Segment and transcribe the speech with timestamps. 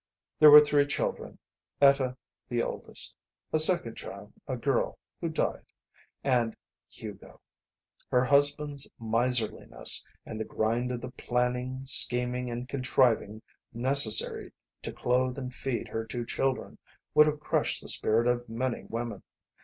[0.39, 1.37] There were three children:
[1.79, 2.17] Etta,
[2.49, 3.13] the oldest;
[3.53, 5.65] a second child, a girl, who died;
[6.23, 6.55] and
[6.89, 7.39] Hugo.
[8.09, 13.43] Her husband's miserliness, and the grind of the planning, scheming, and contriving
[13.73, 14.51] necessary
[14.81, 16.79] to clothe and feed her two children
[17.13, 19.21] would have crushed the spirit of many women.